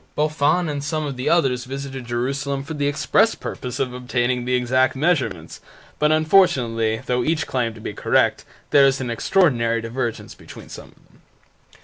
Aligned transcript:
Boffin 0.15 0.67
and 0.67 0.83
some 0.83 1.05
of 1.05 1.15
the 1.15 1.29
others 1.29 1.65
visited 1.65 2.05
Jerusalem 2.07 2.63
for 2.63 2.73
the 2.73 2.87
express 2.87 3.35
purpose 3.35 3.79
of 3.79 3.93
obtaining 3.93 4.45
the 4.45 4.55
exact 4.55 4.95
measurements, 4.95 5.61
but 5.99 6.11
unfortunately, 6.11 7.03
though 7.05 7.23
each 7.23 7.45
claimed 7.45 7.75
to 7.75 7.81
be 7.81 7.93
correct, 7.93 8.43
there 8.71 8.87
is 8.87 8.99
an 8.99 9.11
extraordinary 9.11 9.79
divergence 9.79 10.33
between 10.33 10.69
some 10.69 10.87
of 10.89 10.95
them. 10.95 11.21